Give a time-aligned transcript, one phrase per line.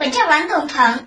[0.00, 1.06] 我叫王栋鹏，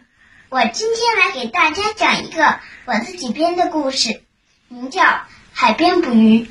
[0.50, 4.22] 我今天来给大家讲一个我自己编的故事，
[4.68, 5.02] 名叫
[5.52, 6.46] 《海边捕鱼》。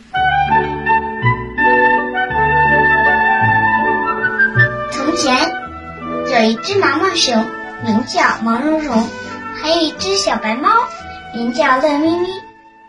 [4.91, 5.33] 从前
[6.33, 7.49] 有一只毛毛熊，
[7.85, 9.07] 名叫毛茸茸，
[9.63, 10.69] 还有一只小白猫，
[11.33, 12.29] 名叫乐咪咪，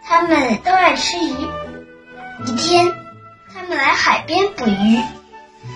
[0.04, 1.30] 它们都爱吃鱼。
[2.48, 2.92] 一天，
[3.54, 5.00] 它们来海边捕鱼，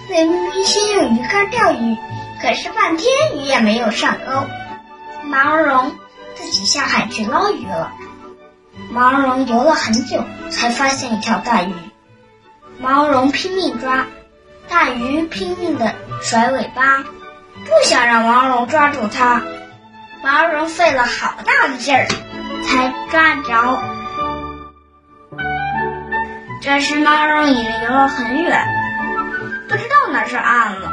[0.10, 1.96] 乐咪咪先用鱼竿钓鱼。
[2.42, 4.48] 可是半天鱼也没有上钩，
[5.24, 5.96] 毛茸茸
[6.36, 7.94] 自己下海去捞鱼了。
[8.92, 11.74] 毛茸茸游了很久，才发现一条大鱼。
[12.80, 14.06] 毛茸茸拼命抓，
[14.70, 19.42] 大鱼拼命的甩尾巴，不想让毛绒抓住它。
[20.24, 22.08] 毛绒费了好大的劲儿，
[22.64, 23.82] 才抓着。
[26.62, 28.68] 这时毛绒已经游了很远，
[29.68, 30.92] 不知道哪是岸了。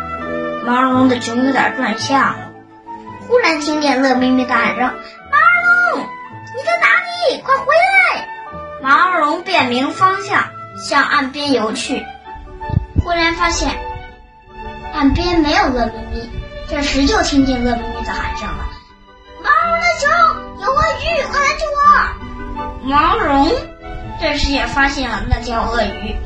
[0.65, 2.49] 毛茸茸的熊有点转向了，
[3.29, 4.83] 忽然听见乐咪咪大喊声
[5.31, 5.39] ：“毛
[5.93, 6.09] 茸茸，
[6.57, 6.89] 你在哪
[7.29, 7.43] 里？
[7.43, 8.27] 快回来！”
[8.83, 10.43] 毛茸茸辨明方向，
[10.83, 12.03] 向岸边游去。
[13.03, 13.79] 忽然发现
[14.95, 16.31] 岸边没有乐咪咪，
[16.67, 18.67] 这时就听见乐咪咪的喊声了
[19.45, 20.11] ：“毛茸的熊，
[20.63, 23.53] 有鳄鱼，快来救我！”毛茸茸
[24.19, 26.17] 这时也发现了那条鳄鱼，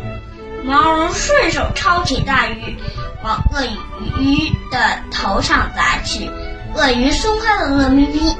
[0.62, 2.78] 毛茸茸顺手抄起大鱼。
[3.22, 3.64] 往鳄
[4.20, 4.78] 鱼的
[5.10, 6.30] 头上砸去，
[6.74, 8.36] 鳄鱼松开了乐咪咪，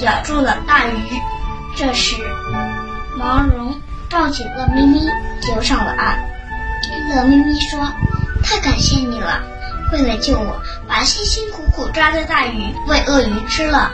[0.00, 0.98] 咬住了大鱼。
[1.76, 2.16] 这时，
[3.16, 3.80] 毛绒
[4.10, 5.06] 抱起乐咪咪
[5.48, 6.18] 游上了岸。
[7.14, 7.80] 乐咪咪说
[8.42, 9.40] ：“太感谢你了，
[9.92, 13.92] 为了救我，把辛辛苦苦抓的大鱼喂鳄鱼吃了。”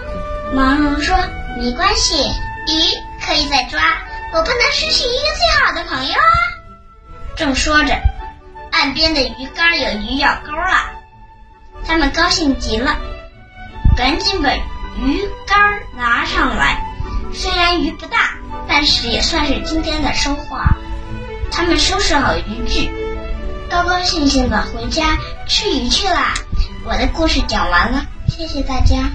[0.55, 1.15] 毛绒说
[1.61, 2.15] ：“没关系，
[2.69, 3.81] 鱼可以再抓，
[4.33, 6.25] 我不能失去一个最好的朋友啊。”
[7.37, 7.95] 正说着。
[8.87, 10.93] 岸边的鱼竿有鱼咬钩了，
[11.85, 12.97] 他们高兴极了，
[13.97, 16.85] 赶紧把鱼竿拿上来。
[17.35, 18.35] 虽然鱼不大，
[18.69, 20.61] 但是也算是今天的收获。
[21.51, 22.89] 他们收拾好渔具，
[23.69, 26.35] 高高兴兴的回家吃鱼去啦。
[26.85, 29.11] 我的故事讲完了，谢谢大家。